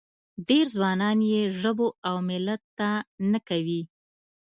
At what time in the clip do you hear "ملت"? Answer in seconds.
2.29-2.61